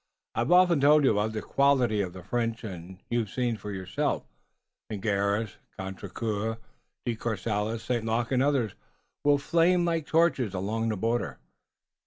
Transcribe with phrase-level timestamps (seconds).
[0.33, 4.23] I've often told you about the quality of the French and you've seen for yourself.
[4.89, 6.57] Ligneris, Contrecoeur,
[7.05, 8.03] De Courcelles, St.
[8.03, 8.73] Luc and the others
[9.23, 11.37] will flame like torches along the border."